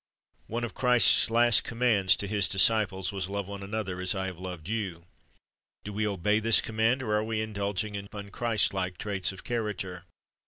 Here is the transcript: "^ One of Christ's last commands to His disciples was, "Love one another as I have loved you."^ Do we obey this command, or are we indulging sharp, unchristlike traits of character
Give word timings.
"^ 0.45 0.49
One 0.49 0.63
of 0.63 0.73
Christ's 0.73 1.29
last 1.29 1.63
commands 1.63 2.15
to 2.17 2.27
His 2.27 2.47
disciples 2.47 3.11
was, 3.11 3.29
"Love 3.29 3.47
one 3.47 3.61
another 3.61 4.01
as 4.01 4.15
I 4.15 4.25
have 4.25 4.39
loved 4.39 4.67
you."^ 4.67 5.03
Do 5.83 5.93
we 5.93 6.07
obey 6.07 6.39
this 6.39 6.59
command, 6.59 7.03
or 7.03 7.13
are 7.13 7.23
we 7.23 7.39
indulging 7.39 7.93
sharp, 7.93 8.09
unchristlike 8.09 8.97
traits 8.97 9.31
of 9.31 9.43
character 9.43 10.05